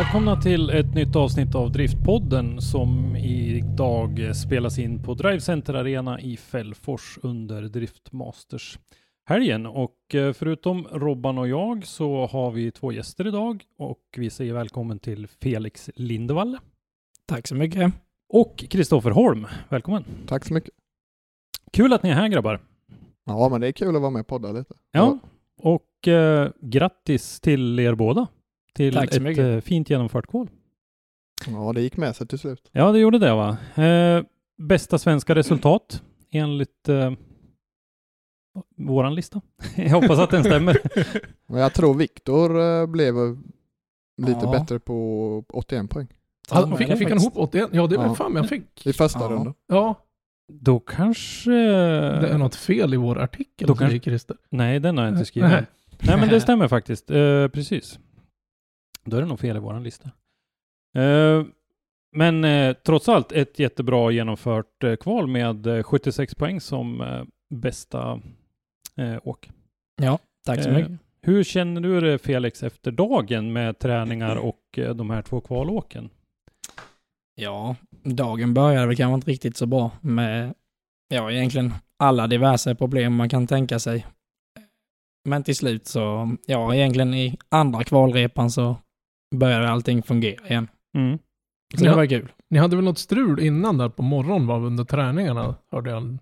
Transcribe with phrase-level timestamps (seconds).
[0.00, 6.20] Välkomna till ett nytt avsnitt av Driftpodden som idag spelas in på Drive Center Arena
[6.20, 8.78] i Fällfors under Driftmasters
[9.24, 9.66] helgen.
[9.66, 14.54] Och eh, förutom Robban och jag så har vi två gäster idag och vi säger
[14.54, 16.58] välkommen till Felix Lindevall
[17.26, 17.92] Tack så mycket.
[18.28, 19.46] och Kristoffer Holm.
[19.68, 20.04] Välkommen!
[20.26, 20.74] Tack så mycket.
[21.72, 22.60] Kul att ni är här grabbar!
[23.24, 24.74] Ja, men det är kul att vara med och podda lite.
[24.92, 25.18] Ja,
[25.58, 28.26] och eh, grattis till er båda
[28.74, 29.44] till Tack så ett mycket.
[29.44, 30.48] eh, fint genomfört kval.
[31.46, 32.68] Ja, det gick med sig till slut.
[32.72, 33.82] Ja, det gjorde det va.
[33.84, 34.22] Eh,
[34.58, 37.12] bästa svenska resultat enligt eh,
[38.76, 39.40] våran lista.
[39.76, 40.78] Jag hoppas att den stämmer.
[41.46, 43.36] Men jag tror Viktor eh, blev eh,
[44.26, 44.50] lite Ja.
[44.50, 46.08] bättre på 81 poäng
[46.70, 47.68] det fick, fick han ihop 81?
[47.72, 48.14] Ja, det var Ja.
[48.14, 48.86] fan jag fick.
[48.86, 49.28] i första Ja.
[49.28, 49.54] rundan.
[49.66, 49.94] Ja,
[50.52, 51.50] Då kanske...
[51.50, 54.36] det är något fel i vår artikel, Då kanske- Christer.
[54.50, 55.50] Nej, den har jag inte skrivit.
[55.50, 55.64] Nej.
[56.02, 57.10] Nej, men det stämmer faktiskt.
[57.10, 57.98] Eh, precis.
[59.04, 60.10] Då är det nog fel i våran lista.
[60.96, 61.44] Eh,
[62.12, 67.04] men eh, trots allt ett jättebra genomfört eh, kval med eh, 76 poäng som
[67.50, 68.20] bästa
[69.22, 69.50] åk.
[70.02, 70.92] Ja, tack så mycket.
[71.22, 76.10] Hur känner du det Felix efter dagen med träningar och de här två kvalåken?
[77.34, 80.54] Ja, dagen började väl kanske inte riktigt så bra med,
[81.08, 84.06] ja, egentligen alla diverse problem man kan tänka sig.
[85.24, 88.76] Men till slut så, ja, egentligen i andra kvalrepan så
[89.30, 90.68] började allting fungera igen.
[90.96, 91.18] Mm.
[91.78, 91.90] Så Ja.
[91.90, 92.32] det var kul.
[92.50, 96.18] Ni hade väl något strul innan där på morgonen va, under träningarna, hörde jag.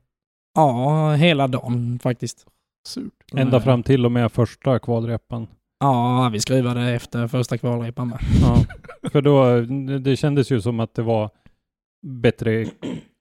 [0.54, 2.46] Ja, hela dagen faktiskt.
[2.88, 3.12] Surt.
[3.34, 5.46] Ända fram till och med första kvalrepan.
[5.80, 8.18] Ja, vi skruvade efter första kvalrepan med.
[8.42, 8.56] Ja,
[9.10, 9.60] för då,
[9.98, 11.30] det kändes ju som att det var
[12.06, 12.66] bättre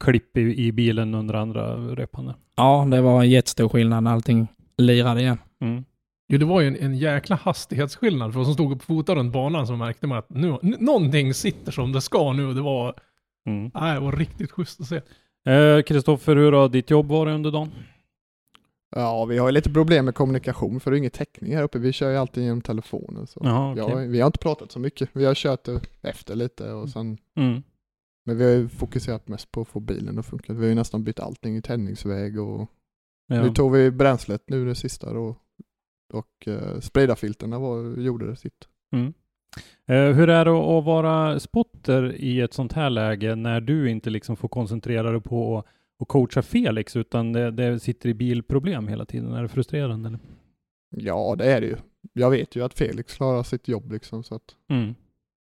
[0.04, 2.34] klipp i, i bilen under andra repan.
[2.56, 4.48] Ja, det var jättestor skillnad när allting
[4.78, 5.38] lirade igen.
[5.62, 5.86] Mm.
[6.28, 8.34] Jo, det var ju en, en jäkla hastighetsskillnad.
[8.34, 11.72] För oss som stod och fotade runt banan så märkte man att nu, någonting sitter
[11.72, 12.54] som det ska nu.
[12.54, 12.96] Det var,
[13.46, 13.72] Mm.
[13.74, 15.02] nej, det var riktigt schysst att se.
[15.52, 17.72] Eh, Kristoffer, hur har ditt jobb varit under dagen?
[18.96, 21.80] Ja, vi har ju lite problem med kommunikation för det är ingen täckning här uppe.
[21.80, 23.28] Vi kör ju alltid genom telefonen.
[23.28, 23.42] Så.
[23.44, 23.84] Jaha, okej.
[23.90, 25.10] ja, vi har inte pratat så mycket.
[25.14, 25.68] Vi har kört
[26.02, 27.64] efter lite och sen, Mm.
[28.26, 30.54] men vi har ju fokuserat mest på att få bilen att funka.
[30.54, 32.70] Vi har ju nästan bytt allting i tändningsväg och
[33.28, 33.42] Ja.
[33.42, 35.36] nu tog vi bränslet nu det sista då.
[36.14, 36.48] Och
[36.82, 38.68] spridarfilterna var, gjorde det sitt.
[38.92, 39.14] Mm.
[39.88, 44.10] Eh, hur är det att vara spotter i ett sånt här läge när du inte
[44.10, 45.66] liksom får koncentrera dig på att
[46.00, 49.34] att coacha Felix utan det, det sitter i bilproblem hela tiden?
[49.34, 50.08] Är det frustrerande?
[50.10, 50.20] Eller?
[50.90, 51.76] Ja, det är det ju.
[52.14, 54.96] Jag vet ju att Felix klarar sitt jobb liksom så att Mm.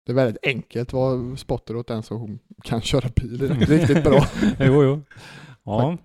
[0.06, 4.26] det är väldigt enkelt att vara spotter åt den som kan köra bil riktigt bra.
[4.60, 5.00] jo, jo.
[5.64, 5.98] Ja.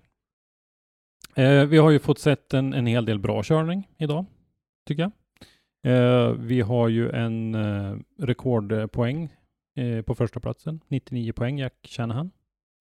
[1.36, 4.26] Eh, vi har ju fått sett en, en hel del bra körning idag,
[4.86, 5.12] tycker jag.
[5.84, 9.34] Eh, vi har ju en eh, rekordpoäng
[9.76, 12.32] eh, på första platsen, 99 poäng, Jack Shanahan.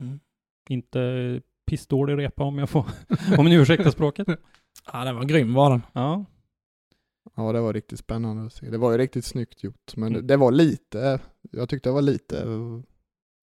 [0.00, 0.20] Mm.
[0.68, 2.86] Inte pissdålig repa om jag får,
[3.38, 4.28] om ni ursäktar språket.
[4.92, 5.82] Ja, den var grym var den.
[5.92, 6.24] Ja,
[7.36, 8.70] Ja, det var riktigt spännande att se.
[8.70, 10.20] Det var ju riktigt snyggt gjort, men Mm.
[10.26, 11.20] det, det var lite,
[11.50, 12.44] jag tyckte det var lite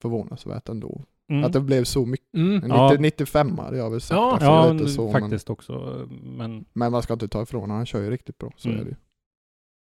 [0.02, 1.04] förvånansvärt ändå.
[1.32, 1.44] Mm.
[1.44, 2.34] Att det blev så mycket.
[2.34, 2.64] Mm.
[2.64, 2.88] En Ja.
[2.90, 4.18] 90, 95 hade jag väl sagt.
[4.18, 6.08] Ja, alltså, ja lite men så, faktiskt också.
[6.10, 8.52] Men Men, men man ska inte ta ifrån honom, han kör ju riktigt bra.
[8.58, 8.82] Så Mm.
[8.82, 8.96] är det.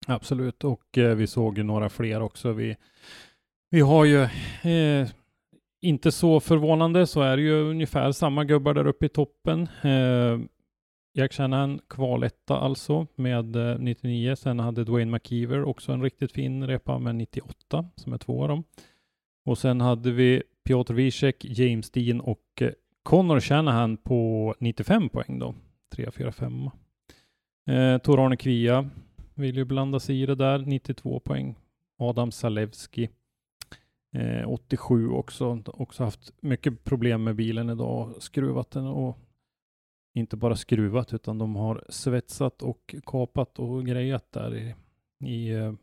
[0.07, 2.51] Absolut, och eh, vi såg ju några fler också.
[2.51, 2.75] Vi,
[3.69, 4.21] vi har ju,
[4.71, 5.07] eh,
[5.81, 9.67] inte så förvånande, så är det ju ungefär samma gubbar där uppe i toppen.
[9.83, 10.39] Eh,
[11.13, 14.35] Jack Shanahan kvaletta alltså med eh, 99.
[14.35, 18.47] Sen hade Dwayne McKeever också en riktigt fin repa med 98 som är två av
[18.47, 18.63] dem.
[19.45, 22.71] Och sen hade vi Piotr Wiesek, James Dean och eh,
[23.03, 25.55] Connor Shanahan på 95 poäng då.
[25.95, 26.69] 3, 4, 5.
[27.67, 28.89] Eh, Tor-Arne Kvia
[29.35, 31.55] vill ju blanda sig i det där, 92 poäng.
[31.97, 33.09] Adam Salewski,
[34.13, 35.63] eh, 87 också.
[35.65, 39.17] Också haft mycket problem med bilen idag, skruvat den och
[40.13, 44.75] inte bara skruvat utan de har svetsat och kapat och grejat där i,
[45.25, 45.73] i eh,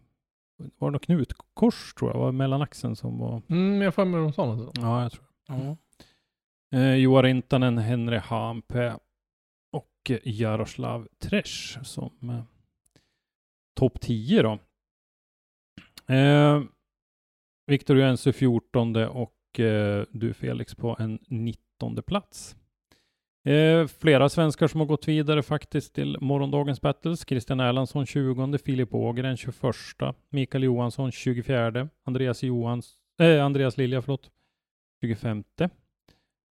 [0.56, 4.20] var det något knutkors tror jag, var mellan axeln som var, Mm, jag får med
[4.20, 5.76] de sa något ja jag tror Ja.
[6.78, 8.98] Eh, Joa Rintanen, Henry Hampe
[9.72, 12.42] och eh, Jaroslav Tresch som eh,
[13.74, 14.58] topp 10 då.
[16.14, 16.62] Eh,
[17.66, 22.56] Viktor Jense 14 och eh, du Felix på en 19 plats.
[23.46, 27.24] Eh, flera svenskar som har gått vidare faktiskt till morgondagens battles.
[27.28, 29.54] Christian Erlandsson 20, Filip Ågren 21,
[30.30, 34.30] Mikael Johansson 24, Andreas Johans, eh, Andreas Lilja förlåt,
[35.00, 35.44] 25.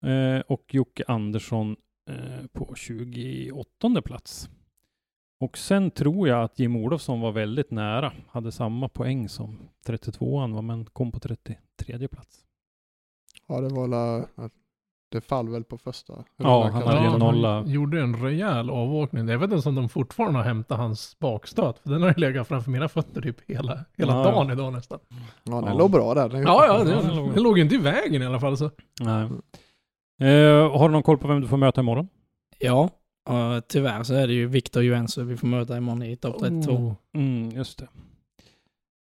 [0.06, 1.75] Eh, och Jocke Andersson
[2.09, 4.50] eh, på 28 plats.
[5.39, 10.53] Och sen tror jag att Jim Olofsson var väldigt nära, hade samma poäng som 32an
[10.53, 12.45] var, men kom på 33 plats.
[13.47, 14.27] Ja, det var la,
[15.12, 16.13] det fall väl på första.
[16.38, 17.63] Ja, han hade Ja, de nolla.
[17.68, 19.28] gjorde en rejäl avåkning.
[19.28, 21.80] Jag vet inte om de fortfarande har hämtat hans bakstöt.
[21.80, 25.00] För den har ju legat framför mina fötter typ hela, hela Ja, dagen idag nästan.
[25.44, 25.74] Ja, den Ja.
[25.78, 26.30] låg bra där.
[26.30, 28.40] Den Ja, ja, Ja, det, den låg- den låg ju inte i vägen i alla
[28.40, 28.57] fall.
[28.57, 28.72] Så.
[29.02, 29.24] Nej.
[30.22, 32.07] Eh, har du någon koll på vem du får möta imorgon?
[32.60, 32.90] ja,
[33.30, 36.72] och tyvärr så är det ju Viktor Juensu vi får möta imorgon i topp 32.
[36.72, 37.88] Oh, Mm, just det.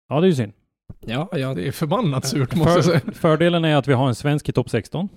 [0.09, 0.53] Ja, det är ju synd.
[1.01, 3.01] Ja, jag, det är förbannat surt måste jag säga.
[3.01, 5.09] För, fördelen är att vi har en svensk i topp 16.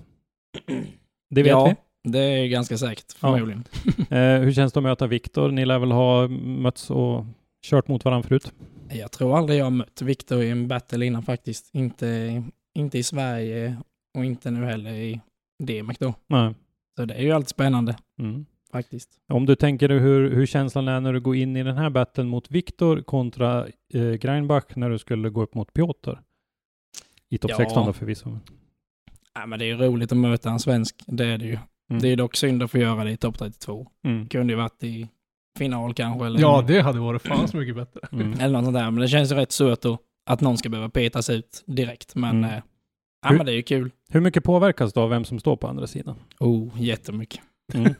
[1.30, 3.14] Det vet ja, det är ganska säkert Ja.
[3.32, 3.64] förmodligen.
[3.84, 4.16] vi.
[4.16, 5.50] Eh, hur känns det att möta Viktor?
[5.50, 7.24] Ni lär väl ha mötts och
[7.66, 8.52] kört mot varandra förut?
[8.90, 11.70] Jag tror aldrig jag har mött Viktor i en battle innan faktiskt.
[11.74, 12.42] Inte,
[12.74, 13.76] inte i Sverige
[14.18, 15.20] och inte nu heller i
[15.64, 16.14] DMEC då.
[16.26, 16.54] Nej.
[16.96, 18.46] Så det är ju alltid spännande Mm.
[18.72, 19.10] faktiskt.
[19.32, 22.28] Om du tänker hur, hur känslan är när du går in i den här battlen
[22.28, 26.10] mot Viktor kontra eh, Greinbach när du skulle gå upp mot Piotr.
[27.28, 27.56] I topp Ja.
[27.56, 28.38] 16 då förvisso.
[29.34, 31.58] Ja, men det är ju roligt att möta en svensk, det är det ju.
[31.90, 32.02] Mm.
[32.02, 33.86] Det är dock synd att få göra det i topp 32.
[34.06, 34.28] Mm.
[34.28, 35.08] Kunde ju varit i
[35.58, 38.00] final kanske eller, Ja, det hade varit fan så mycket bättre.
[38.12, 38.32] Mm.
[38.40, 38.90] eller något sånt där.
[38.90, 39.98] Men det känns ju rätt surt då
[40.30, 42.14] att någon ska behöva petas ut direkt.
[42.14, 42.50] Men, Mm.
[42.50, 42.62] eh,
[43.22, 43.90] ja, Hur- men det är ju kul.
[44.10, 46.16] Hur mycket påverkas då av vem som står på andra sidan?
[46.40, 47.40] Oh, jättemycket.
[47.74, 47.94] Mm.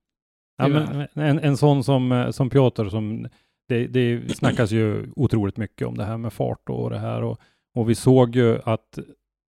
[0.58, 3.28] ja, men en, en sån som, eh, som Piotr som
[3.68, 7.40] det, det snackas ju otroligt mycket om det här med fart och det här och,
[7.74, 8.98] och vi såg ju att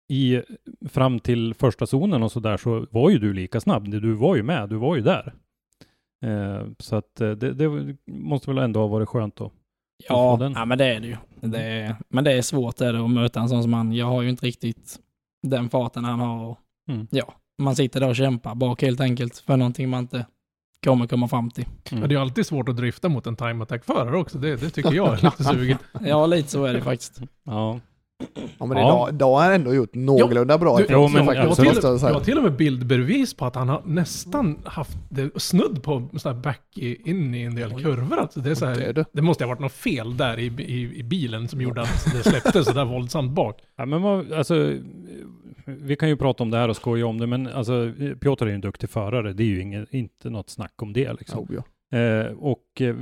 [0.08, 0.42] i,
[0.88, 3.90] fram till första zonen och så där så var ju du lika snabb.
[3.90, 5.34] Du var ju med, du var ju där.
[6.24, 9.52] Eh, så att eh, det, det måste väl ändå ha varit skönt då.
[10.08, 11.16] Ja, ja men det är det ju.
[11.40, 13.92] Det är, men det är svårt är det att möta en sån som han.
[13.92, 14.98] Jag har ju inte riktigt
[15.42, 16.44] den farten han har.
[16.44, 16.58] Och,
[16.88, 17.06] Mm.
[17.10, 20.26] Ja, man sitter där och kämpar bak helt enkelt för någonting man inte
[20.84, 21.64] kommer komma fram till.
[21.64, 22.00] Mm.
[22.00, 24.38] Men det är alltid svårt att drifta mot en time attack-förare också.
[24.38, 25.80] Det, det tycker jag är lite sugigt.
[26.00, 27.20] Ja, lite så är det faktiskt.
[27.44, 27.80] Ja.
[28.58, 29.08] Ja, men Ja.
[29.08, 32.12] idag, har han ändå gjort någorlunda bra Du, jo, men faktiskt, jag Jag säga.
[32.14, 36.34] har till och med bildbevis på att han har nästan haft det snudd på sån
[36.34, 38.18] här back i, in i en del kurvor.
[38.18, 39.04] Alltså det, är så här, Det är det.
[39.12, 39.22] det.
[39.22, 42.64] måste ha varit något fel där i, i, i bilen som gjorde att det släppte
[42.64, 43.58] så där våldsamt bak.
[43.76, 44.74] Ja, men vad, alltså,
[45.66, 48.48] vi kan ju prata om det här och skoja om det, men alltså, Piotr är
[48.48, 49.32] ju en duktig förare.
[49.32, 51.12] Det är ju inget, inte något snack om det.
[51.12, 51.38] Liksom.
[51.40, 51.62] Oh, ja.
[51.92, 52.96] Eh, och eh,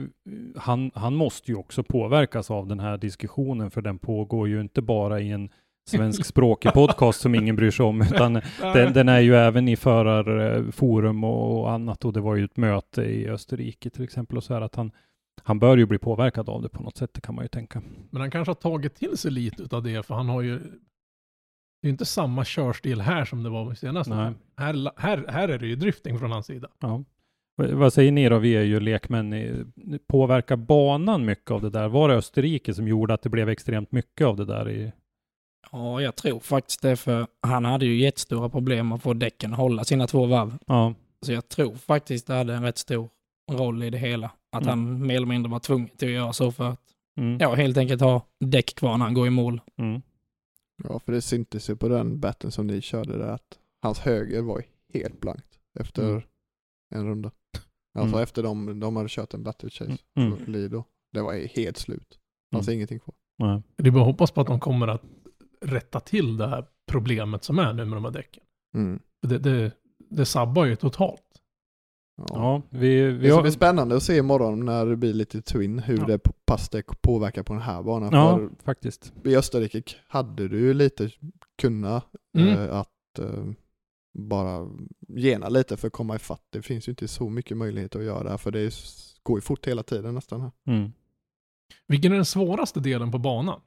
[0.56, 4.82] han, han måste ju också påverkas av den här diskussionen, för den pågår ju inte
[4.82, 5.50] bara i en
[5.90, 11.24] svenskspråkig podcast som ingen bryr sig om, utan den, den är ju även i förarforum
[11.24, 12.04] och, och annat.
[12.04, 14.92] Och det var ju ett möte i Österrike till exempel och så här att han,
[15.42, 17.82] han bör ju bli påverkad av det på något sätt, det kan man ju tänka.
[18.10, 20.58] Men han kanske har tagit till sig lite av det, för han har ju...
[21.82, 24.10] Det är inte samma körstil här som det var senast.
[24.10, 24.34] Här,
[24.96, 26.68] här, här är det ju drifting från hans sida.
[26.80, 27.04] Ja.
[27.56, 28.38] Vad säger ni då?
[28.38, 29.34] Vi är ju lekmän.
[30.06, 31.88] Påverkar banan mycket av det där?
[31.88, 34.70] Var det Österrike som gjorde att det blev extremt mycket av det där?
[34.70, 34.92] I...
[35.72, 39.58] Ja, jag tror faktiskt det för han hade ju jättestora problem att få däcken att
[39.58, 40.58] hålla sina två varv.
[40.66, 40.94] Ja.
[41.26, 43.08] Så jag tror faktiskt det hade en rätt stor
[43.50, 44.30] roll i det hela.
[44.52, 44.68] Att Mm.
[44.68, 46.78] han mer eller mindre var tvungen till att göra så för att
[47.16, 47.38] Mm.
[47.40, 49.60] ja, helt enkelt ha däck kvar när han går i mål.
[49.78, 50.02] Mm.
[50.84, 54.42] ja, för det syntes ju på den batten som ni körde där att hans höger
[54.42, 54.62] var
[54.94, 56.22] helt blankt efter Mm.
[56.92, 57.30] En runda.
[57.98, 58.22] Alltså Mm.
[58.22, 60.32] efter de, de hade kört en battle chase, Mm.
[60.32, 60.44] mm.
[60.52, 60.84] Lido.
[61.12, 62.18] Det var ju helt slut.
[62.52, 62.74] Fanns Mm.
[62.76, 63.14] ingenting kvar.
[63.38, 63.62] Nej.
[63.76, 65.02] Det är bara att hoppas på att de kommer att
[65.60, 68.42] rätta till det här problemet som är nu med de här däcken.
[68.74, 69.00] Mm.
[69.22, 69.72] Det, det,
[70.10, 71.22] det sabbar ju totalt.
[72.16, 72.26] Ja.
[72.30, 73.42] Ja, vi, vi Det ska har...
[73.42, 76.06] bli spännande att se imorgon när det blir lite twin hur Ja.
[76.06, 78.10] det pass det påverkar på den här banan.
[78.12, 79.12] Ja, För faktiskt.
[79.24, 81.10] i Österrike hade du ju lite
[81.62, 82.06] kunnat
[82.38, 82.48] Mm.
[82.48, 83.44] eh, att eh,
[84.12, 84.68] bara
[85.08, 86.46] gena lite för att komma ifatt.
[86.50, 88.72] Det finns ju inte så mycket möjlighet att göra för det är,
[89.22, 90.40] går ju fort hela tiden nästan.
[90.40, 90.50] Här.
[90.66, 90.92] Mm.
[91.86, 93.60] Vilken är den svåraste delen på banan?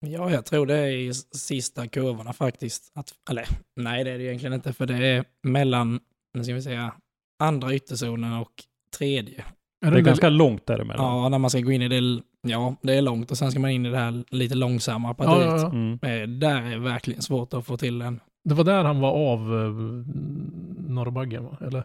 [0.00, 2.92] Ja, jag tror det är i sista kurvorna faktiskt.
[2.94, 6.00] Att, eller nej, det är det egentligen inte, för det är mellan,
[6.34, 6.94] nu ska vi säga,
[7.38, 8.52] andra ytterzonen och
[8.98, 9.38] tredje.
[9.38, 9.44] Är
[9.80, 11.04] Det är den ganska långt däremellan.
[11.04, 13.60] Ja, när man ska gå in i det, ja, det är långt och sen ska
[13.60, 15.46] man in i det här lite långsamma ja, partiet.
[15.46, 15.70] ja, ja.
[15.70, 15.92] Mm.
[15.92, 18.20] Eh, Där är verkligen svårt att få till den.
[18.48, 20.04] Det var där han var av uh,
[20.88, 21.56] Norrbaggen va?
[21.60, 21.84] Eller?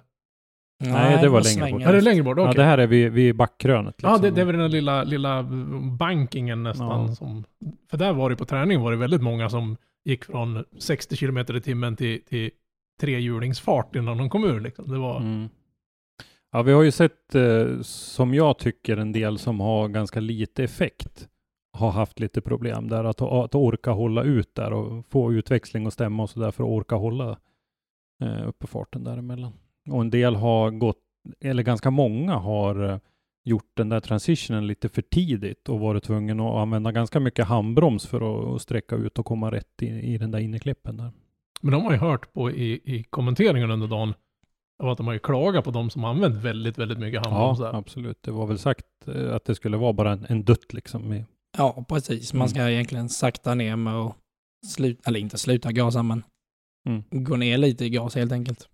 [0.79, 1.81] Nej, det var längre bort.
[1.81, 2.37] Är det längre bort?
[2.37, 2.47] Okej.
[2.47, 3.95] Ja, det här är vid, vid backkrönet.
[4.01, 4.23] Ja, liksom.
[4.23, 5.43] det, det är väl den där lilla, lilla
[5.99, 7.07] bankingen nästan.
[7.07, 7.15] Ja.
[7.15, 7.43] Som,
[7.89, 11.37] för där var det på träning var det väldigt många som gick från 60 km
[11.37, 12.51] i timmen till, till
[13.01, 14.59] trehjulingsfart innan de kom ur.
[14.59, 14.91] Liksom.
[14.91, 15.49] Det var, Mm.
[16.51, 20.63] Ja, vi har ju sett, eh, som jag tycker, en del som har ganska lite
[20.63, 21.27] effekt
[21.73, 25.93] har haft lite problem där att, att orka hålla ut där och få utväxling och
[25.93, 27.37] stämma och så där för att orka hålla
[28.21, 29.53] eh, uppe farten däremellan.
[29.89, 30.97] Och en del har gått,
[31.39, 32.97] eller ganska många har eh,
[33.43, 38.05] gjort den där transitionen lite för tidigt och varit tvungen att använda ganska mycket handbroms
[38.07, 41.11] för att, sträcka ut och komma rätt i, i den där innerklippen där.
[41.61, 44.13] Men de har ju hört på i, i kommenteringen under dagen
[44.83, 47.77] att de har ju klagat på de som använt väldigt, väldigt mycket handbroms Ja, där.
[47.77, 48.23] absolut.
[48.23, 51.13] Det var väl sagt eh, att det skulle vara bara en, en dutt liksom.
[51.13, 51.25] I,
[51.57, 52.33] Ja, precis.
[52.33, 52.39] Mm.
[52.39, 54.15] Man ska egentligen sakta ner med att
[54.67, 56.23] sluta, eller inte sluta gasa, men
[56.89, 57.03] Mm.
[57.11, 58.69] gå ner lite i gas helt enkelt.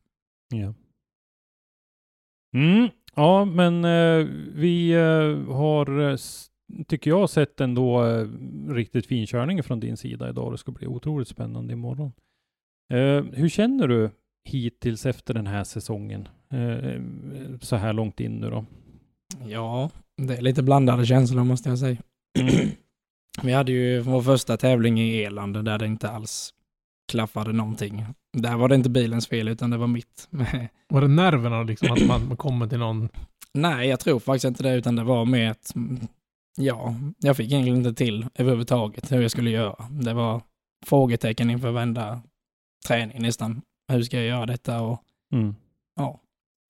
[0.54, 0.74] Ja.
[2.56, 6.18] Mm, ja, men eh, vi eh, har, eh,
[6.88, 8.28] tycker jag, sett ändå eh,
[8.70, 10.54] riktigt fin körning från din sida idag.
[10.54, 12.12] Det ska bli otroligt spännande imorgon.
[12.94, 14.10] Eh, hur känner du
[14.50, 16.28] hittills efter den här säsongen?
[16.50, 17.02] Eh,
[17.62, 18.66] så här långt in nu då?
[19.48, 21.98] Ja, det är lite blandade känslor måste jag säga.
[23.42, 26.54] Vi hade ju vår första tävling i Irland där det inte alls
[27.12, 28.06] klaffade någonting.
[28.38, 30.28] Där var det inte bilens fel utan det var mitt.
[30.90, 33.10] Var det nerverna liksom att man kommer till någon...
[33.54, 36.08] Nej, jag tror faktiskt inte det utan det var med att mm,
[36.58, 39.86] ja, jag fick egentligen inte till överhuvudtaget hur jag skulle göra.
[39.90, 40.42] Det var
[40.86, 42.22] frågetecken inför varenda
[42.88, 43.62] träning nästan.
[43.92, 45.04] Hur ska jag göra detta och
[45.34, 45.56] Mm.
[45.96, 46.20] ja.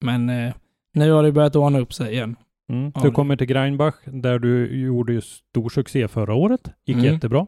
[0.04, 0.54] Men eh,
[0.92, 2.36] nu har det börjat ordna upp sig igen.
[2.68, 2.92] Mm.
[3.02, 6.70] Du kommer till Greinbach där du gjorde ju stor succé förra året.
[6.86, 7.12] Gick Mm.
[7.14, 7.46] jättebra.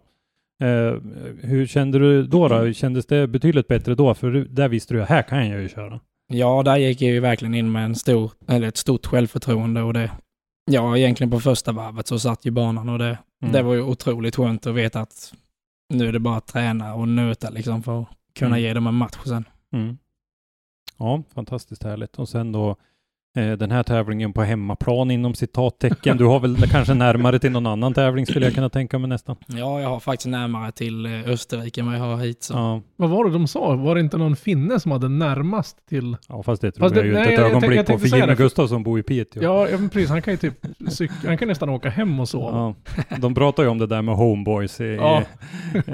[0.62, 0.94] Eh,
[1.42, 2.72] hur kände du då, då?
[2.72, 4.14] Kändes det betydligt bättre då?
[4.14, 6.00] För där visste du, här kan jag ju köra.
[6.26, 9.92] Ja, där gick jag ju verkligen in med en stor, eller ett stort självförtroende och
[9.94, 10.10] det,
[10.70, 13.52] ja, egentligen på första varvet så satt ju banan och det, Mm.
[13.52, 15.34] det var ju otroligt skönt att veta att
[15.94, 18.08] nu är det bara att träna och nöta liksom för att
[18.38, 18.60] kunna Mm.
[18.62, 19.44] ge dem en match sen.
[19.72, 19.98] Mm.
[20.98, 22.18] Ja, fantastiskt härligt.
[22.18, 22.76] Och sen då
[23.34, 26.16] den här tävlingen på hemmaplan inom citattecken.
[26.16, 29.36] Du har väl kanske närmare till någon annan tävling skulle jag kunna tänka mig nästan.
[29.46, 32.42] Ja, jag har faktiskt närmare till eh, Österrike än vad jag har hit.
[32.42, 32.54] Så.
[32.54, 33.74] Ja, Vad var det de sa?
[33.76, 36.16] Var det inte någon finne som hade närmast till...
[36.28, 37.92] ja fast det tror Fast jag det- ju nej, inte ett jag- jag ögonblick tänkte
[37.92, 39.42] på för Jimmy Gustafsson bor i Piteå.
[39.42, 40.08] Ja, ja precis.
[40.10, 42.74] Han kan ju typ cyk- Han kan nästan åka hem och sova.
[43.08, 45.22] Ja, de pratar ju om det där med homeboys i, Ja.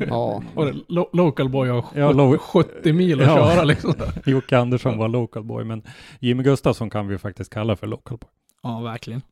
[0.09, 3.35] Ja, Och det, lo- local boy har Ja, 70, lo- 70 mil att Ja.
[3.55, 3.95] köra liksom.
[4.27, 5.83] Jocke Andersson var local boy, men
[6.21, 8.31] Jimmy Gustafsson kan vi ju faktiskt kalla för local boy.
[8.63, 9.23] Ja, verkligen.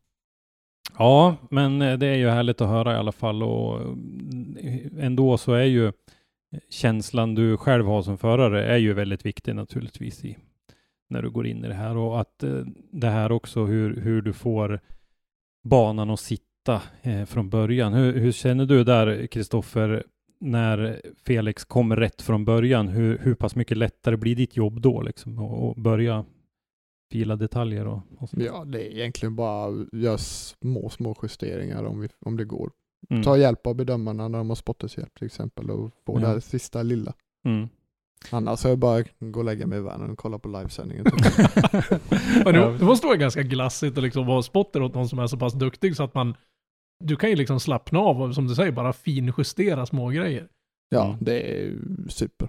[0.99, 5.39] Ja, men eh, det är ju härligt att höra i alla fall och mm, ändå
[5.39, 5.93] så är ju
[6.71, 10.37] känslan du själv har som förare är ju väldigt viktig naturligtvis i
[11.11, 14.23] när du går in i det här och att eh, det här också hur, hur
[14.23, 14.81] du får
[15.65, 17.95] banan att sitta eh, från början.
[17.95, 20.05] Hur, hur känner du där Kristoffer
[20.41, 22.89] när Felix kommer rätt från början?
[22.89, 26.25] Hur, hur pass mycket lättare blir ditt jobb då liksom och börja
[27.19, 28.43] fila detaljer och, och sånt?
[28.43, 32.71] ja, det är egentligen bara göra små, små justeringar om, vi, om det går.
[33.11, 33.23] Mm.
[33.23, 36.21] Ta hjälp av bedömarna när de har spotteshjälp till exempel och få Ja.
[36.21, 37.13] det här sista lilla.
[37.47, 37.69] Mm.
[38.31, 41.05] Annars är det bara gå och lägga mig i världen och kolla på livesändningen.
[42.45, 45.27] Men det, det måste vara ganska glassigt att liksom vara spotter åt någon som är
[45.27, 46.35] så pass duktig så att man...
[47.05, 50.49] Du kan ju liksom slappna av och som du säger bara finjustera små grejer.
[50.89, 51.17] Ja, Mm.
[51.21, 51.77] det är
[52.09, 52.49] super.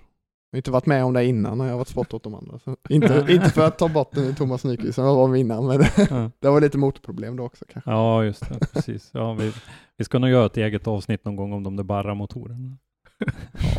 [0.56, 2.60] Jag har inte varit med om det innan när jag varit spott åt de andra.
[2.60, 5.82] Så inte, inte för att ta bort Thomas Nyqvist som jag var med innan, men
[6.10, 6.32] Ja.
[6.40, 7.92] det var lite motorproblem då också kanske.
[7.92, 8.68] Ja, just det.
[8.74, 9.10] Precis.
[9.14, 9.54] Ja, vi,
[9.98, 12.78] vi ska nog göra ett eget avsnitt någon gång om de där barra-motorerna.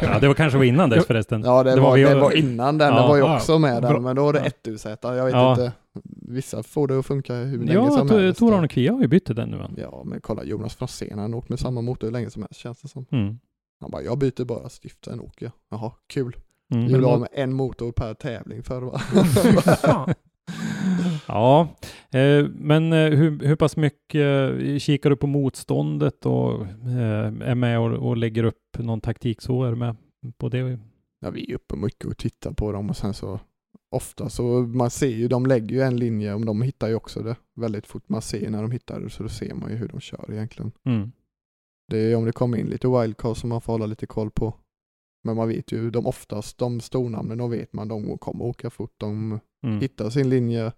[0.02, 1.42] Ja, det var kanske var innan dess förresten.
[1.44, 3.36] Ja, det, Det var var, det var innan den, Ja, den var ju ja.
[3.36, 4.44] också med där, men då var det Ja.
[4.46, 4.84] ett UZ.
[5.02, 5.50] Jag vet Ja.
[5.50, 5.72] inte,
[6.28, 8.38] vissa får det att funka hur länge Ja, som helst.
[8.38, 9.66] Tor Arne Kvia har ju bytt den nu.
[9.76, 12.60] Ja, men kolla Jonas Franzén, han har åkt med samma motor hur länge som helst
[12.60, 13.06] känns det som.
[13.12, 13.38] Mm.
[13.80, 15.52] Han bara, jag byter bara stift, sen åker jag.
[15.70, 16.36] Jaha, kul.
[16.74, 16.86] Mm.
[16.88, 19.00] Gjorde av med en motor per tävling förr va?
[21.28, 21.68] Ja,
[22.10, 27.54] eh, men eh, hur, hur pass mycket eh, kikar du på motståndet och eh, är
[27.54, 29.64] med och, och lägger upp någon taktik så?
[29.64, 29.96] Är du med
[30.38, 30.78] på det?
[31.20, 33.40] Ja, vi är uppe mycket och tittar på dem och sen så
[33.90, 37.22] ofta så man ser ju, de lägger ju en linje, om de hittar ju också
[37.22, 38.08] det väldigt fort.
[38.08, 40.72] Man ser när de hittar det så då ser man ju hur de kör egentligen.
[40.84, 41.12] Mm.
[41.88, 44.54] Det är om det kommer in lite wildcard som man får hålla lite koll på.
[45.26, 48.94] Men man vet ju, de oftast, de stornamnen, de vet man, de kommer åka fort.
[48.96, 49.80] De Mm.
[49.80, 50.72] hittar sin linje.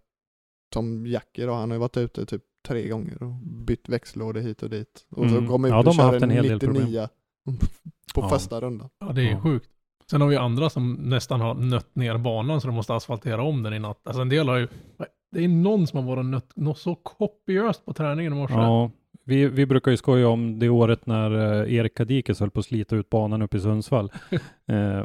[0.74, 3.32] Som Jackie då, han har ju varit ute typ tre gånger och
[3.66, 5.06] bytt växellådor hit och dit.
[5.10, 5.48] Och så Mm.
[5.48, 7.08] kom ut Ja, och haft en hel del 99
[8.14, 8.28] på Ja.
[8.28, 8.88] första rundan.
[9.00, 9.40] Ja, det är Ja.
[9.40, 9.70] sjukt.
[10.10, 13.62] Sen har vi andra som nästan har nött ner banan så de måste asfaltera om
[13.62, 14.00] den i natt.
[14.04, 14.68] Alltså en del har ju,
[15.32, 18.54] det är någon som har varit nött något så kopiöst på träningen i morse.
[18.54, 18.90] Ja,
[19.28, 22.66] vi, vi brukar ju skoja om det året när eh, Erik Kadikes höll på att
[22.66, 24.12] slita ut banan uppe i Sundsvall.
[24.68, 25.04] eh,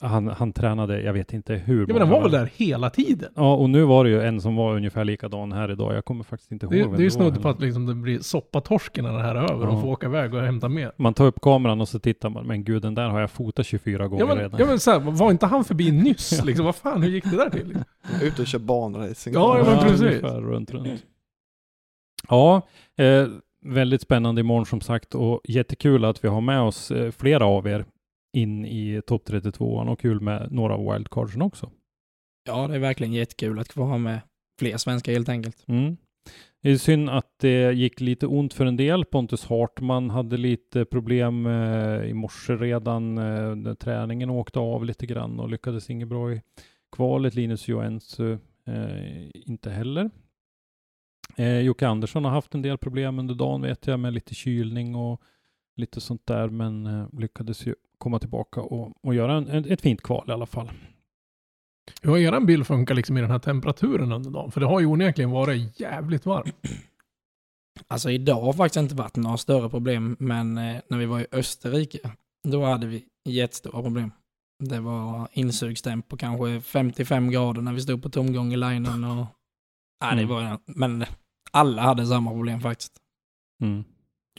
[0.00, 2.90] han, han tränade, jag vet inte hur Ja, men den många var väl där hela
[2.90, 3.28] tiden?
[3.36, 5.94] Ja, och nu var det ju en som var ungefär likadan här idag.
[5.94, 7.42] Jag kommer faktiskt inte ihåg Det, vem det är ju var snudd heller.
[7.42, 9.70] på att liksom det blir soppatorsken när det här är över Ja.
[9.72, 10.92] och får åka iväg och hämta mer.
[10.96, 13.66] Man tar upp kameran och så tittar man, men gud den där har jag fotat
[13.66, 14.60] 24 gånger Ja men, redan.
[14.60, 16.44] ja, men så här, var inte han förbi nyss?
[16.44, 17.78] Liksom, vad fan, hur gick det där till?
[18.22, 19.34] Ute och kör banracing.
[19.34, 20.00] Ja, ja, men precis.
[20.00, 21.04] ungefär runt, runt.
[22.28, 23.28] Ja, eh,
[23.60, 27.66] väldigt spännande imorgon som sagt och jättekul att vi har med oss eh, flera av
[27.66, 27.84] er
[28.32, 31.70] in i topp 32 och kul med några av wildcardsen också.
[32.48, 34.20] Ja, det är verkligen jättekul att få ha med
[34.58, 35.64] fler svenskar helt enkelt.
[35.66, 35.96] Mm.
[36.62, 39.04] Det är synd att det gick lite ont för en del.
[39.04, 45.40] Pontus Hartman hade lite problem eh, i morse redan eh, träningen åkte av lite grann
[45.40, 46.42] och lyckades inget bra i
[46.96, 47.34] kvalet.
[47.34, 50.10] Linus Joensuu eh, inte heller.
[51.36, 54.94] Eh, Jocke Andersson har haft en del problem under dagen vet jag med lite kylning
[54.94, 55.22] och
[55.76, 59.80] lite sånt där men eh, lyckades ju komma tillbaka och, och göra en, en, ett
[59.80, 60.70] fint kval i alla fall.
[62.02, 64.50] Hur har eran bil funkat liksom i den här temperaturen under dagen?
[64.50, 66.54] För det har ju onekligen varit jävligt varmt.
[67.88, 71.26] Alltså idag har faktiskt inte varit några större problem, men eh, när vi var i
[71.32, 71.98] Österrike,
[72.48, 74.12] då hade vi jättestora problem.
[74.64, 79.26] Det var insugstemp på kanske 55 grader när vi stod på tomgång i linen och...
[80.00, 80.28] Ja, det Mm.
[80.28, 80.58] var...
[80.66, 81.04] Men
[81.50, 82.92] alla hade samma problem faktiskt.
[83.62, 83.84] Mm.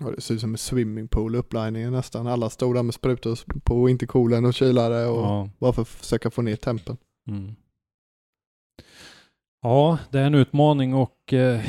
[0.02, 2.28] Ja, det ser ut som en swimmingpool uppliningen nästan.
[2.28, 5.50] Alla stod där med sprutor på intercoolen och kylare och Ja.
[5.60, 6.98] bara för att försöka få ner tempen.
[7.28, 7.56] Mm.
[9.62, 11.62] Ja, det är en utmaning och eh,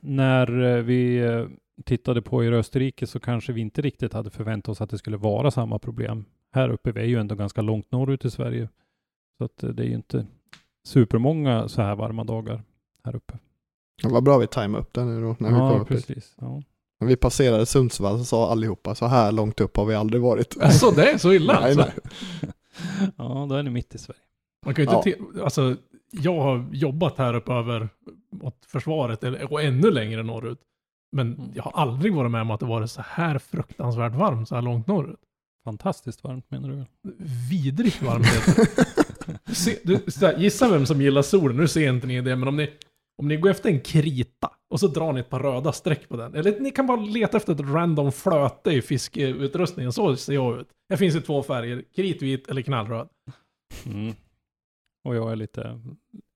[0.00, 1.46] när eh, vi eh,
[1.84, 5.16] tittade på i Österrike så kanske vi inte riktigt hade förväntat oss att det skulle
[5.16, 6.24] vara samma problem.
[6.54, 8.68] Här uppe, vi är ju ändå ganska långt norrut i Sverige.
[9.38, 10.26] Så att eh, det är ju inte
[10.86, 12.62] supermånga så här varma dagar
[13.04, 13.38] här uppe.
[14.02, 16.06] Det var bra vi tajmade upp det nu då när vi kom ja, upp hit.
[16.06, 16.34] precis.
[16.40, 16.62] Ja.
[17.00, 20.56] När vi passerade Sundsvall så sa allihopa så här långt upp har vi aldrig varit.
[20.60, 21.92] Alltså det är så illa nej, alltså.
[22.42, 22.52] nej.
[23.16, 24.20] ja, då är ni mitt i Sverige.
[24.66, 25.44] Man kan ju inte Ja.
[25.44, 25.76] alltså,
[26.10, 27.88] jag har jobbat här uppe över
[28.32, 30.58] mot försvaret och ännu längre norrut.
[31.12, 34.54] Men jag har aldrig varit med om att det varit så här fruktansvärt varmt så
[34.54, 35.20] här långt norrut.
[35.64, 36.84] Fantastiskt varmt menar du?
[37.50, 38.66] Vidrigt varmt heter
[39.46, 39.54] det.
[39.54, 42.48] Se, du, så här, Gissa vem som gillar solen, nu ser inte ni det, men
[42.48, 42.70] om ni,
[43.20, 46.16] om ni går efter en krita och så drar ni ett par röda streck på
[46.16, 46.34] den.
[46.34, 50.68] Eller ni kan bara leta efter ett random flöte i fiskeutrustningen, så ser jag ut.
[50.88, 53.08] Det finns i två färger, kritvit eller knallröd.
[53.86, 54.14] Mm.
[55.04, 55.80] Och jag är lite...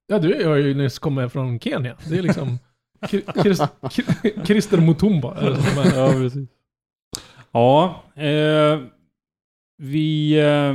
[0.06, 1.96] Ja, du har ju nyss kommit från Kenya.
[2.08, 2.58] Det är liksom
[4.44, 5.56] Christer Mutumba.
[5.94, 6.48] Ja, precis.
[7.52, 8.80] Ja, eh,
[9.78, 10.38] vi...
[10.40, 10.74] Eh,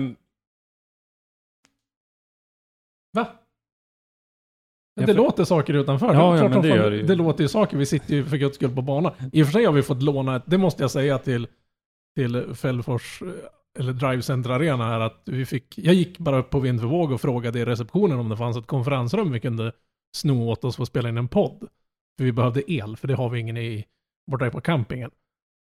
[4.99, 6.13] Det för- låter saker utanför.
[6.13, 7.03] Ja, ja, men det gör det ju.
[7.03, 7.77] Det låter ju saker.
[7.77, 9.11] Vi sitter ju för guds skull på banan.
[9.33, 11.47] I och för sig har vi fått låna ett, det måste jag säga till,
[12.15, 13.27] till Fällfors, eh,
[13.79, 16.87] eller Drive Center Arena här, att vi fick, jag gick bara upp på vind för
[16.87, 19.71] våg och frågade i receptionen om det fanns ett konferensrum vi kunde
[20.15, 21.67] sno åt oss för att spela in en podd.
[22.17, 23.85] För vi behövde el, för det har vi ingen i,
[24.31, 25.11] borta på campingen.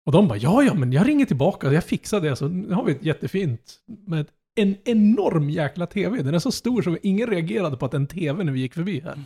[0.07, 2.85] Och de bara, ja ja, men jag ringer tillbaka, jag fixar det, så nu har
[2.85, 3.75] vi ett jättefint,
[4.07, 6.23] med en enorm jäkla tv.
[6.23, 9.01] Den är så stor så ingen reagerade på att en tv när vi gick förbi
[9.01, 9.19] här.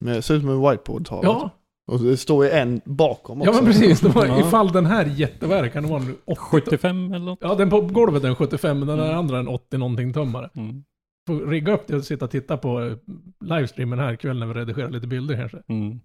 [0.00, 1.28] Men det ser ut som en whiteboard-tavla.
[1.28, 1.50] Ja,
[1.86, 3.50] Och det står ju en bakom också.
[3.52, 4.00] ja men precis.
[4.00, 4.40] Det var, Ja.
[4.48, 7.38] Ifall den här jätteverkan var nu 80, 75 eller något?
[7.42, 9.18] Ja, den på golvet är en 75, men den Mm.
[9.18, 10.50] andra är en 80 någonting tummare.
[10.54, 10.84] Mm.
[11.26, 12.96] Får rigga upp det och sitta och titta på eh,
[13.44, 15.62] livestreamen här ikväll när vi redigerar lite bilder kanske.
[15.68, 16.00] Mm.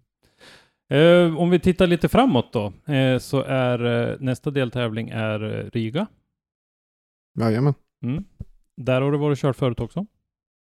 [0.90, 5.70] Eh, om vi tittar lite framåt då, eh, så är eh, nästa deltävling är eh,
[5.74, 6.08] Riga.
[7.40, 7.74] Jajamän.
[8.04, 8.24] Mm.
[8.78, 10.06] Där har du varit kört förut också.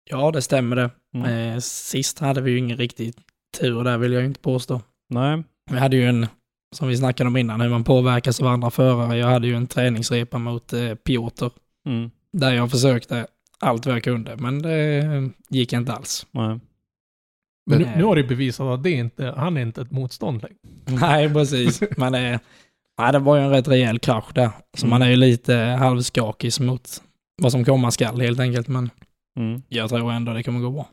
[0.09, 0.89] Ja, det stämmer det.
[1.15, 1.53] Mm.
[1.53, 3.13] Eh, sist hade vi ju ingen riktig
[3.59, 4.81] tur där vill jag inte påstå.
[5.09, 5.43] Nej.
[5.71, 6.27] Vi hade ju en,
[6.75, 9.17] som vi snackade om innan, hur man påverkas av andra förare.
[9.17, 11.49] Jag hade ju en träningsrepa mot eh, Piotr,
[11.85, 12.11] Mm.
[12.33, 13.27] där jag försökte
[13.59, 16.27] allt vad jag kunde, men det gick inte alls.
[16.31, 16.59] Nej.
[17.65, 20.99] Men nu, nu har det bevisat att det inte, han är inte ett motstånd längre.
[21.01, 21.81] Nej, precis.
[21.97, 22.39] Men eh,
[22.97, 24.49] nej, det var ju en rätt rejäl krasch där.
[24.77, 24.89] Så Mm.
[24.89, 27.01] man är ju lite halvskakig mot
[27.41, 28.67] vad som komma skall helt enkelt.
[28.67, 28.89] Men
[29.39, 29.61] Mm.
[29.67, 30.87] jag tror ändå det kommer gå bra.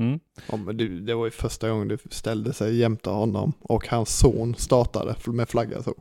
[0.00, 0.20] Mm.
[0.50, 4.18] Ja, men du, det var ju första gången du ställde sig jämte honom och hans
[4.18, 5.94] son startade med flagga så.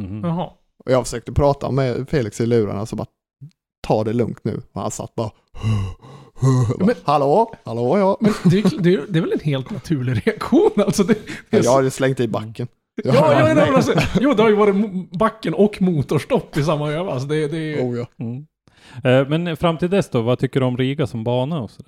[0.00, 0.24] Mhm.
[0.24, 0.50] Jaha.
[0.84, 3.06] Och jag försökte prata med Felix i lurarna så bara
[3.86, 4.62] ta det lugnt nu.
[4.72, 5.30] Och han satt bara
[6.80, 8.16] Bara, hallå, hallå ja.
[8.20, 11.04] Men det är, det, det är väl en helt naturlig reaktion alltså.
[11.04, 11.14] Det,
[11.50, 12.68] det är Jag har ju slängt i backen.
[13.04, 16.92] Ja, ja, ja, men alltså, jo, det har ju varit backen och motorstopp i samma
[16.92, 17.12] öva.
[17.12, 18.06] Alltså det, det Oh, ja.
[18.24, 18.46] Mm.
[19.04, 21.60] Eh, Men fram till dess då, vad tycker du om Riga som bana?
[21.60, 21.82] Och så?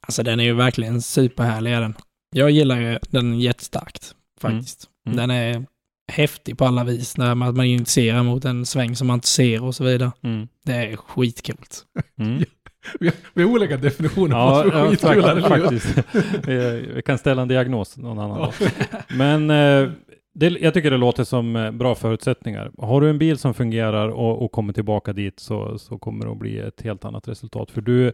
[0.00, 1.94] Alltså den är ju verkligen superhärlig är den.
[2.34, 4.84] Jag gillar ju den jättestarkt faktiskt.
[5.06, 5.16] Mm.
[5.16, 5.66] Den är
[6.12, 7.16] häftig på alla vis.
[7.16, 10.12] När man, man initierar mot en sväng som man inte ser och så vidare.
[10.22, 10.48] Mm.
[10.66, 11.84] Det är skitcoolt.
[12.20, 12.44] Mm.
[13.00, 15.86] vi, vi har olika definitioner Ja, på vad som är ja skitkul eller faktiskt.
[15.86, 16.26] faktiskt.
[16.48, 18.44] Vi vi kan ställa en diagnos någon annan Ja.
[18.60, 18.70] dag.
[19.08, 19.90] Men eh,
[20.38, 22.72] det, jag tycker det låter som eh, bra förutsättningar.
[22.78, 26.32] Har du en bil som fungerar och, och kommer tillbaka dit så, så kommer det
[26.32, 27.70] att bli ett helt annat resultat.
[27.70, 28.08] För du,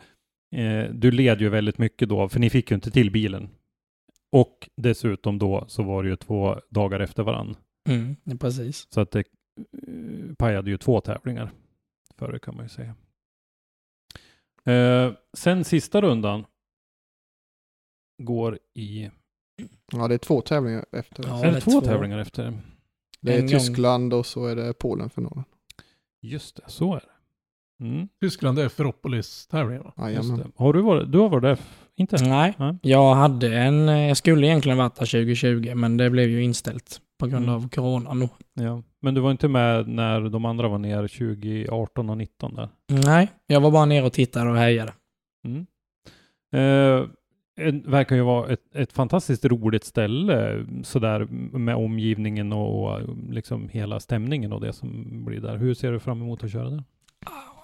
[0.57, 3.49] eh, du led ju väldigt mycket då, för ni fick ju inte till bilen.
[4.33, 7.57] Och dessutom då så var det ju två dagar efter varann.
[7.89, 8.87] Mm, precis.
[8.93, 11.51] Så att det eh, pajade ju två tävlingar
[12.19, 12.95] före kan man ju säga.
[14.65, 16.45] Eh, sen sista rundan
[18.23, 19.11] går i...
[19.93, 21.25] ja, det är två tävlingar efter.
[21.29, 21.81] Ja, är det två, två.
[21.81, 22.53] tävlingar efter?
[23.21, 23.49] Det är En gång.
[23.51, 25.45] Tyskland och så är det Polen-finalen.
[26.23, 27.85] Just det, så är det.
[27.85, 29.93] Mm, Tyskland är Ferropolis-tävlingen va?
[29.97, 30.53] Jajamän.
[30.57, 31.59] Har du varit, du har varit där?
[31.97, 32.25] Inte?
[32.29, 32.79] Nej, Nej.
[32.83, 37.27] jag hade en, jag skulle egentligen varit där 2020 men det blev ju inställt på
[37.27, 37.55] grund Mm.
[37.55, 38.29] av corona nu.
[38.55, 38.83] Ja.
[39.01, 42.69] Men du var inte med när de andra var ner 2018 och 19 där?
[42.89, 44.93] Nej, jag var bara ner och tittade och hejade.
[45.45, 45.67] Mm.
[46.55, 47.07] Eh,
[47.57, 51.25] det verkar ju vara ett, ett fantastiskt roligt ställe sådär
[51.59, 55.57] med omgivningen och, och liksom hela stämningen och det som blir där.
[55.57, 56.85] Hur ser du fram emot att köra där?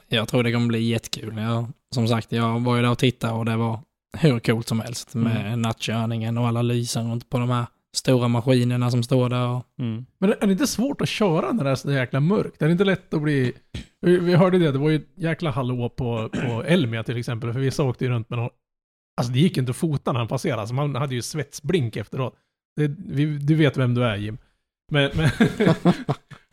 [0.09, 1.37] Jag tror det kommer bli jättekul.
[1.39, 3.81] Jag, som sagt, jag var ju där och tittade och det var
[4.19, 5.63] hur coolt som helst med Mm.
[5.63, 9.49] nattkörningen och alla lysen runt på de här stora maskinerna som står där.
[9.49, 10.07] Och, Mm.
[10.19, 12.63] Men är det inte svårt att köra när det är så jäkla mörkt?
[12.63, 13.53] Är det inte lätt att bli...
[14.01, 17.61] Vi, vi hörde det, det var ju jäkla hallå på, på Elmia till exempel, för
[17.61, 18.51] vissa åkte ju runt med någon...
[19.19, 22.35] Alltså det gick inte att fota när han passerade, alltså man hade ju svetsblink efteråt.
[22.77, 24.39] Det, vi, du vet vem du är Jim.
[24.93, 25.31] Men, men,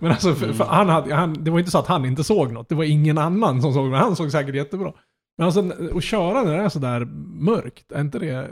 [0.01, 2.51] men alltså, för, för han hade, han, det var inte så att han inte såg
[2.51, 4.93] något, det var ingen annan som såg, men han såg säkert jättebra.
[5.37, 7.05] Men alltså att köra när det är sådär
[7.45, 8.51] mörkt, är inte det...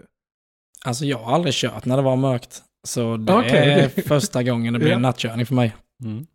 [0.85, 2.61] alltså jag har aldrig kört när det var mörkt.
[2.87, 4.95] Så det Okej, är första gången det blir Ja.
[4.95, 5.75] en nattkörning för mig.
[6.03, 6.25] Mm.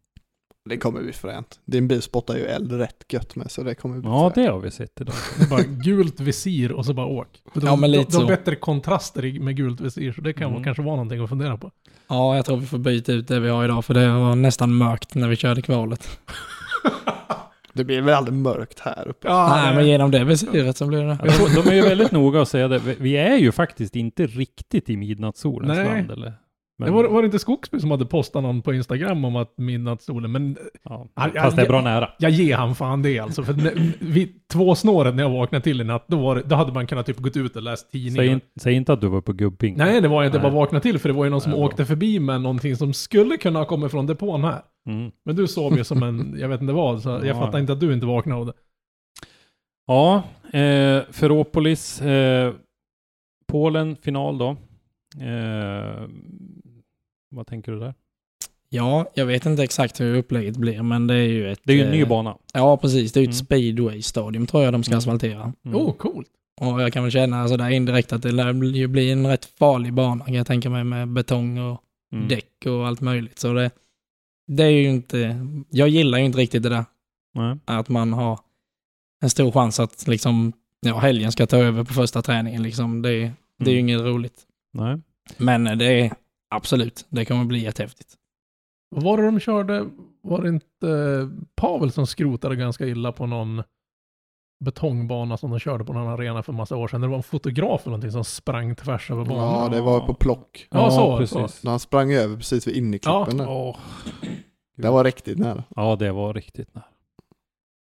[0.68, 1.60] Det kommer bli fränt.
[1.64, 4.34] Din bil spottar ju eld rätt gött med så det kommer bli Ja, fränt.
[4.34, 5.14] det har vi sett idag.
[5.38, 7.28] Det är bara gult visir och så bara åk.
[7.52, 8.26] För de, Ja, men lite de, de har så.
[8.28, 10.64] bättre kontraster med gult visir, så det kan Mm.
[10.64, 11.70] kanske vara någonting att fundera på.
[12.08, 14.74] Ja, jag tror vi får byta ut det vi har idag för det var nästan
[14.74, 16.08] mörkt när vi körde kvalet.
[17.72, 19.28] Det blir väl aldrig mörkt här uppe.
[19.28, 21.18] Ja, Nej, men genom det visiret så blir det.
[21.24, 22.78] Ja, de, de är ju väldigt noga att säga det.
[22.78, 26.10] Vi- är ju faktiskt inte riktigt i midnattssolens land.
[26.10, 26.32] Eller?
[26.80, 29.58] Men, det var, var det inte Skogsby som hade postat någon på Instagram om att
[29.58, 32.10] midnattssolen, men ja, Ja, fast det är bra nära.
[32.18, 33.42] jag ger han fan det alltså.
[33.42, 33.52] För
[34.04, 37.06] vid två snåret när jag vaknade till i natt, då, var då hade man kunnat
[37.06, 38.16] typ gått ut och läst tidningen.
[38.16, 39.76] Säg, in, säg inte att du var på gubbing.
[39.76, 40.42] Nej, det var inte Nej.
[40.42, 41.66] bara vakna till, för det var ju någon som Nej, bra.
[41.68, 44.62] åkte förbi med någonting som skulle kunna ha kommit från depån här.
[44.88, 45.10] Mm.
[45.24, 47.34] Men du sov ju som en, jag vet inte vad, så jag Ja.
[47.34, 48.52] fattar inte att du inte vaknade av det.
[49.86, 50.22] Ja,
[50.58, 52.52] eh, Ferropolis, eh,
[53.48, 54.48] Polen, final då.
[55.20, 56.08] Eh,
[57.30, 57.94] vad tänker du där?
[58.70, 61.60] Ja, jag vet inte exakt hur upplägget blir, men det är ju ett...
[61.64, 62.36] Det är ju en ny eh, bana.
[62.52, 63.12] Ja, precis.
[63.12, 63.46] Det är ju ett Mm.
[63.46, 64.98] speedway-stadium tror jag de ska Mm.
[64.98, 65.52] asfaltera.
[65.64, 65.76] Mm.
[65.76, 66.28] Oh, coolt.
[66.60, 69.92] Och jag kan väl känna sådär indirekt att det lär ju bli en rätt farlig
[69.92, 72.28] bana kan jag tänka mig med betong och Mm.
[72.28, 73.38] däck och allt möjligt.
[73.38, 73.70] Så det,
[74.46, 75.46] det är ju inte...
[75.70, 76.84] Jag gillar ju inte riktigt det där.
[77.34, 77.56] Nej.
[77.64, 78.40] Att man har
[79.22, 83.02] en stor chans att liksom, ja, helgen ska ta över på första träningen liksom.
[83.02, 83.10] Det,
[83.58, 83.88] det är ju Mm.
[83.88, 84.42] inget roligt.
[84.72, 84.98] Nej.
[85.38, 86.12] Men det är
[86.48, 88.14] absolut, det kommer bli jättehäftigt.
[88.90, 89.86] Vad var det de körde?
[90.22, 93.62] Var det inte eh, Pavel som skrotade ganska illa på någon
[94.64, 97.00] betongbana som de körde på någon arena för massa år sedan?
[97.00, 99.62] Det var en fotograf eller någonting som sprang tvärs över banan.
[99.62, 100.68] Ja, det var på plock.
[100.70, 101.64] Ja, så, precis.
[101.64, 103.48] Han sprang över precis vid innerklippen där.
[103.48, 103.76] Åh.
[104.76, 105.64] Det var riktigt nära.
[105.76, 106.84] Ja, det var riktigt nära.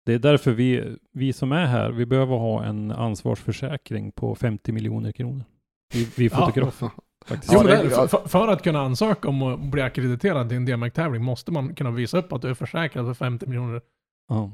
[0.05, 4.71] Det är därför vi, vi som är här, vi behöver ha en ansvarsförsäkring på 50
[4.71, 5.45] miljoner kronor.
[5.93, 6.51] Vi, vi Ja.
[7.27, 7.53] Faktiskt.
[7.53, 10.57] Jo, Ja, men det- det, för, för att kunna ansöka om att bli akkrediterad till
[10.57, 13.81] en DMX-tävling måste man kunna visa upp att du är försäkrad för 50 miljoner.
[14.29, 14.51] Ja.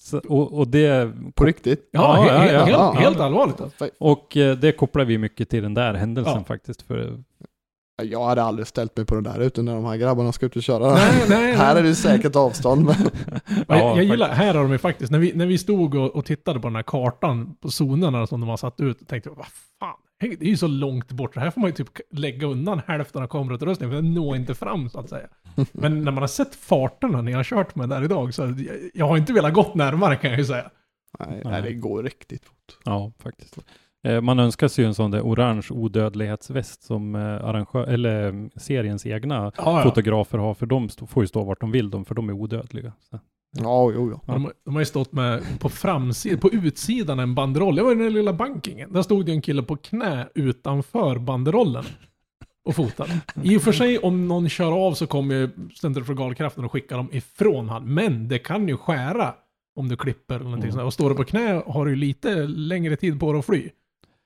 [0.00, 1.88] Så, och, och, det, På riktigt?
[1.92, 2.58] Ja, Ja, he- ja, he- ja.
[2.64, 2.92] helt, Ja.
[2.92, 3.60] helt allvarligt.
[4.00, 6.44] Och eh, det kopplar vi mycket till den där händelsen Ja.
[6.44, 6.82] faktiskt.
[6.82, 7.22] För,
[8.02, 10.56] Jag hade aldrig ställt mig på den där utan när de här grabbarna ska ut
[10.56, 10.94] och köra.
[10.94, 11.82] Nej, nej, Här nej.
[11.82, 12.84] är det säkert avstånd.
[12.84, 12.94] Men...
[13.68, 16.10] Ja, jag, jag gillar, här har de ju faktiskt, när vi, när vi stod och,
[16.16, 19.36] och tittade på den här kartan på zonerna som de har satt ut, tänkte jag,
[19.36, 19.46] vad
[19.80, 19.96] fan,
[20.28, 23.22] det är ju så långt bort, så här får man ju typ lägga undan hälften
[23.22, 25.26] av kamerautrustningen, för den når inte fram så att säga.
[25.72, 28.56] Men när man har sett farterna ni har kört med där idag, så jag,
[28.94, 30.70] jag har inte velat gått närmare kan jag ju säga.
[31.18, 31.62] Nej, Nej.
[31.62, 32.78] det går riktigt fort.
[32.84, 33.58] Ja, faktiskt.
[34.04, 38.48] Eh, Man önskar sig ju en sån där orange odödlighetsväst som eh, arrangör, eller eh,
[38.56, 39.82] seriens egna Ja, ja.
[39.82, 42.92] fotografer har, för de får ju stå vart de vill, de, för de är odödliga.
[43.10, 43.20] Så.
[43.56, 44.32] Ja, jo, ja.
[44.34, 47.74] De, de har ju stått med på framsidan, på utsidan en banderoll.
[47.76, 48.92] Det var ju den lilla bankingen.
[48.92, 51.84] Där stod det en kille på knä utanför banderollen.
[52.64, 53.20] Och fotade.
[53.42, 55.48] I och för sig om någon kör av så kommer ju
[55.80, 57.94] centrifugalkraften och skickar dem ifrån han.
[57.94, 59.34] Men det kan ju skära
[59.76, 60.72] om du klipper eller någonting Mm.
[60.72, 60.86] sånt.
[60.86, 63.68] Och står du på knä har du ju lite längre tid på dig att fly.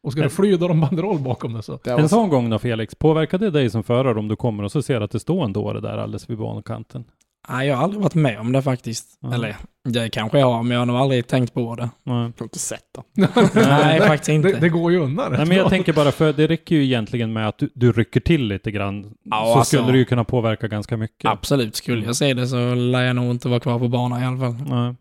[0.03, 1.79] Och ska du fly då har de banderoll bakom dig så.
[1.85, 4.83] En sån gång då Felix, påverkar det dig som förare om du kommer och så
[4.83, 7.05] ser att det står en dåre där alldeles vid bankanten?
[7.48, 9.18] Nej, jag har aldrig varit med om det faktiskt.
[9.20, 9.35] Ja.
[9.35, 9.57] Eller,
[9.88, 11.90] det kanske jag har, men jag har nog aldrig tänkt på det.
[12.03, 12.14] Nej.
[12.16, 13.29] Jag har inte sett den.
[13.55, 14.53] Nej, faktiskt inte.
[14.53, 15.33] Det, det går ju undan.
[15.33, 18.20] Nej, men jag tänker bara för det räcker ju egentligen med att du, du rycker
[18.20, 19.14] till lite grann.
[19.24, 21.31] Ja, så alltså- skulle det ju kunna påverka ganska mycket.
[21.31, 24.27] Absolut, skulle jag se det så lär jag nog inte vara kvar på banan i
[24.27, 24.55] alla fall.
[24.68, 24.94] Nej.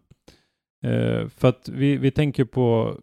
[0.94, 2.96] Eh, för att vi, vi tänker på,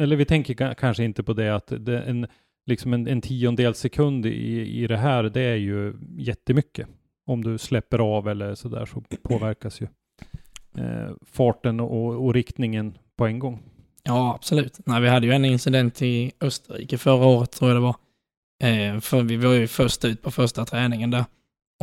[0.00, 2.26] eller vi tänker ka- kanske inte på det att det, en,
[2.66, 6.88] liksom en, en tiondel sekund i, i det här, det är ju jättemycket.
[7.26, 9.86] Om du släpper av eller sådär så påverkas ju
[10.78, 13.62] eh, farten och, och riktningen på en gång.
[14.02, 14.78] Ja, absolut.
[14.86, 17.96] Nej, vi hade ju en incident i Österrike förra året, tror jag det var.
[18.64, 21.24] Eh, för vi var ju först ut på första träningen där.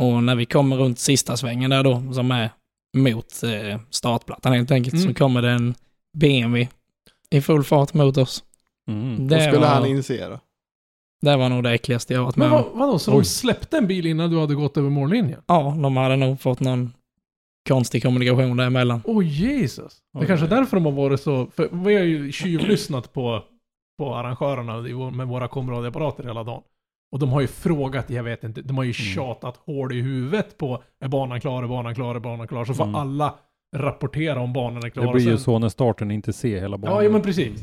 [0.02, 2.50] Och när vi kommer runt sista svängen där då, som är
[2.96, 5.08] mot eh, startplattan helt enkelt, Mm.
[5.08, 5.74] så kommer det en
[6.18, 6.68] BMW
[7.30, 8.44] i full fart mot oss.
[8.88, 9.28] Mm.
[9.28, 10.40] Det skulle var, han initiera.
[11.20, 12.64] Det var nog det äckligaste jag varit med Men om.
[12.64, 13.18] vad, vadå, så Oj.
[13.18, 15.40] de släppte en bil innan du hade gått över mållinjen?
[15.46, 16.92] Ja, de hade nog fått någon
[17.68, 19.00] konstig kommunikation däremellan.
[19.04, 19.98] Åh Jesus.
[20.12, 21.46] Det är Oj, kanske är därför de har varit så...
[21.56, 23.42] För vi har ju tjuvlyssnat på,
[23.98, 26.62] på arrangörerna i vår- med våra komradioapparater hela dagen.
[27.12, 29.14] Och de har ju frågat, jag vet inte, de har ju Mm.
[29.14, 32.64] tjatat hål i huvudet på är banan klar, är banan klar, är banan klar.
[32.64, 32.94] Så får Mm.
[32.94, 33.34] alla
[33.76, 35.06] rapportera om banan är klar.
[35.06, 36.96] Det blir ju sen, så när starten inte ser hela banan.
[36.96, 37.60] Ja, ja men precis.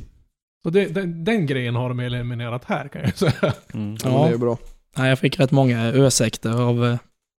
[0.64, 3.54] Så det, den, den grejen har de eliminerat här kan jag säga.
[3.74, 3.98] Mm.
[4.04, 4.28] Ja, Ja.
[4.28, 4.58] det är bra.
[4.98, 6.98] Nej, jag fick rätt många ursäkter av eh,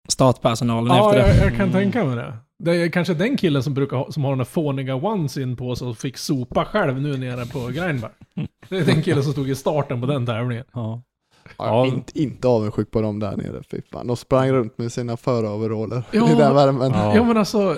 [0.10, 1.36] startpersonalen Ja, efter det.
[1.38, 1.72] jag, jag kan Mm.
[1.74, 2.38] tänka mig det.
[2.64, 5.76] Det är kanske den killen som brukar ha, som har den där fåniga onesin på
[5.76, 8.12] sig och fick sopa själv nu nere på Grindberg.
[8.70, 10.66] Det är den killen som stod i starten på den tävlingen.
[10.74, 11.02] Ja.
[11.58, 11.86] Ja, Ja.
[11.88, 14.08] Inte, inte avundsjuk på dem där nere, fy fan.
[14.08, 16.32] De sprang runt med sina föroveraller Ja.
[16.32, 16.92] i den värmen.
[16.92, 17.16] Ja.
[17.16, 17.78] Ja men alltså,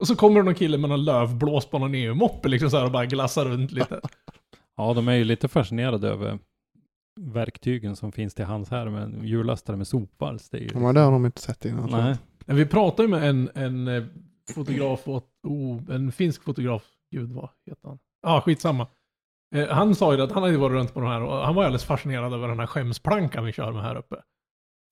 [0.00, 2.84] och så kommer det någon kille med någon lövblås på någon EU-moppe liksom så här
[2.84, 4.00] och bara glassar runt lite.
[4.78, 6.38] Ja, de är ju lite fascinerade över
[7.20, 10.50] verktygen som finns till hands här med hjullastare med sopvals.
[10.50, 10.70] Det är ju...
[10.74, 11.90] Ja, men det har de inte sett innan.
[11.90, 12.16] Nej.
[12.46, 14.04] Men vi pratade ju med en, en eh,
[14.54, 17.98] fotograf, åt, oh, en finsk fotograf, gud vad heter han?
[18.22, 18.86] Ja, ah, skitsamma.
[19.54, 21.64] Eh, han sa ju att han hade varit runt på de här och han var
[21.64, 24.16] alldeles fascinerad över den här skämsplankan vi kör med här uppe.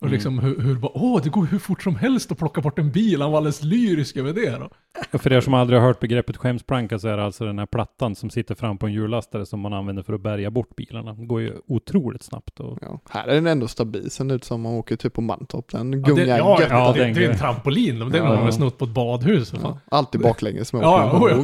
[0.01, 0.13] Och Mm.
[0.15, 2.91] liksom hur, hur bara, åh det går hur fort som helst att plocka bort en
[2.93, 4.69] bil, han var alldeles lyrisk över det då.
[5.13, 7.67] Ja, För er som aldrig har hört begreppet skämsplanka så är det alltså den här
[7.67, 11.13] plattan som sitter fram på en hjullastare som man använder för att bärga bort bilarna.
[11.15, 12.61] Det går ju otroligt snabbt.
[12.61, 12.79] Och...
[12.83, 13.01] Ja.
[13.11, 15.69] Här är den ändå stabil, sen ut som man åker typ på Mantorp.
[15.73, 16.71] Den Ja, gungar det, ja, gött.
[16.71, 18.25] ja, det, det är en trampolin, den Ja.
[18.25, 19.53] har man snott på ett badhus.
[19.63, 21.29] Ja, alltid baklänges med Ja, åker.
[21.37, 21.43] ja,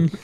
[0.00, 0.08] ja.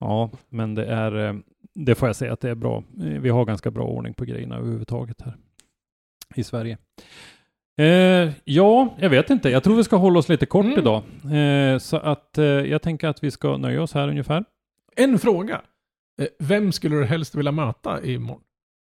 [0.00, 1.34] Ja, men det är, eh,
[1.74, 2.82] det får jag säga att det är bra.
[3.20, 5.36] Vi har ganska bra ordning på grejerna överhuvudtaget här
[6.34, 6.78] i Sverige.
[7.80, 9.50] Eh, ja, jag vet inte.
[9.50, 10.78] Jag tror vi ska hålla oss lite kort Mm.
[10.78, 11.02] idag.
[11.34, 14.44] Eh, så att eh, jag tänker att vi ska nöja oss här ungefär.
[14.96, 15.60] En fråga.
[16.20, 18.42] Eh, Vem skulle du helst vilja möta imorgon?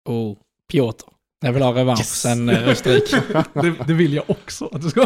[0.09, 0.39] Och
[0.73, 1.05] Piotr.
[1.45, 3.23] Jag vill ha revansch sen eh, Österrike.
[3.55, 5.01] Det, det vill jag också att du ska.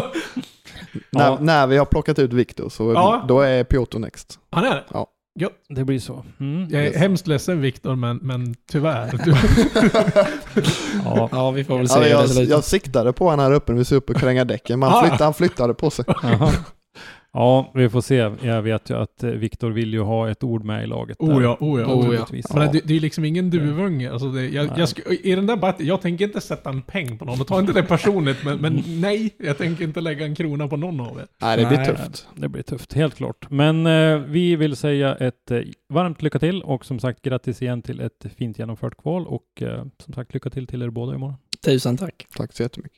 [1.09, 1.37] När, Ja.
[1.41, 3.25] när vi har plockat ut Viktor så Ja.
[3.27, 4.39] då är Piotr next.
[4.49, 4.83] Han är det?
[4.93, 5.07] Ja.
[5.39, 5.51] Gött.
[5.69, 6.25] Det blir så.
[6.39, 6.67] Mm.
[6.69, 6.95] Jag är Yes.
[6.95, 9.19] hemskt ledsen Viktor, men, men tyvärr.
[11.05, 11.29] Ja.
[11.31, 13.85] Ja, vi får väl se Ja, jag, jag siktade på han här uppe när vi
[13.85, 14.91] såg upp och kränga däcken, men Ah.
[14.91, 16.05] han, flyttade, han flyttade på sig.
[17.35, 18.15] Ja, vi får se.
[18.41, 21.17] Jag vet ju att eh, Viktor vill ju ha ett ord med i laget.
[21.19, 21.87] oh ja, oh ja.
[21.87, 22.27] Oh ja.
[22.53, 24.11] Men det, det är liksom ingen duvunge.
[24.11, 27.17] Alltså det, jag, jag, sk- I den där bat- jag tänker inte sätta en peng
[27.17, 27.41] på någon.
[27.41, 30.77] Och ta inte det personligt, men, men nej, jag tänker inte lägga en krona på
[30.77, 31.27] någon av er.
[31.41, 31.87] Nej, det blir Nej.
[31.87, 32.27] tufft.
[32.35, 33.49] Det blir tufft, helt klart.
[33.49, 37.81] Men eh, vi vill säga ett eh, varmt lycka till och som sagt grattis igen
[37.81, 41.35] till ett fint genomfört kval och eh, som sagt lycka till till er båda imorgon.
[41.65, 42.25] Tusen tack.
[42.37, 42.97] Tack så jättemycket.